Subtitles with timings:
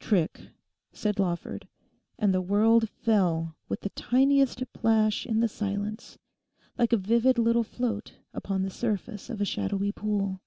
[0.00, 0.48] 'Trick?'
[0.92, 1.68] said Lawford;
[2.18, 6.18] and the world fell with the tiniest plash in the silence,
[6.76, 10.40] like a vivid little float upon the surface of a shadowy pool.